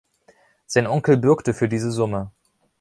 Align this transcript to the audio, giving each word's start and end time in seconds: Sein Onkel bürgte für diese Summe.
Sein 0.65 0.87
Onkel 0.87 1.15
bürgte 1.17 1.53
für 1.53 1.69
diese 1.69 1.91
Summe. 1.91 2.31